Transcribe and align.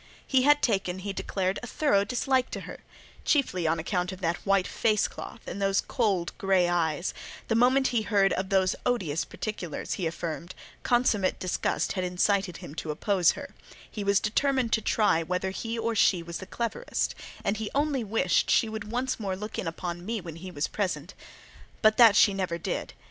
He 0.25 0.41
had 0.41 0.63
taken," 0.63 0.97
he 0.97 1.13
declared, 1.13 1.59
"a 1.61 1.67
thorough 1.67 2.03
dislike 2.03 2.49
to 2.49 2.61
her, 2.61 2.79
chiefly 3.23 3.67
on 3.67 3.77
account 3.77 4.11
of 4.11 4.19
that 4.21 4.37
white 4.47 4.65
face 4.65 5.07
cloth, 5.07 5.41
and 5.45 5.61
those 5.61 5.79
cold 5.79 6.33
grey 6.39 6.67
eyes: 6.67 7.13
the 7.49 7.53
moment 7.53 7.89
he 7.89 8.01
heard 8.01 8.33
of 8.33 8.49
those 8.49 8.75
odious 8.83 9.23
particulars," 9.25 9.93
he 9.93 10.07
affirmed, 10.07 10.55
"consummate 10.81 11.37
disgust 11.37 11.91
had 11.91 12.03
incited 12.03 12.57
him 12.57 12.73
to 12.73 12.89
oppose 12.89 13.33
her; 13.33 13.53
he 13.91 14.03
was 14.03 14.19
determined 14.19 14.73
to 14.73 14.81
try 14.81 15.21
whether 15.21 15.51
he 15.51 15.77
or 15.77 15.93
she 15.93 16.23
was 16.23 16.39
the 16.39 16.47
cleverest, 16.47 17.13
and 17.43 17.57
he 17.57 17.69
only 17.75 18.03
wished 18.03 18.49
she 18.49 18.67
would 18.69 18.89
once 18.91 19.19
more 19.19 19.35
look 19.35 19.59
in 19.59 19.67
upon 19.67 20.03
me 20.03 20.19
when 20.19 20.37
he 20.37 20.49
was 20.49 20.67
present:" 20.67 21.13
but 21.83 21.97
that 21.97 22.15
she 22.15 22.33
never 22.33 22.57
did. 22.57 22.93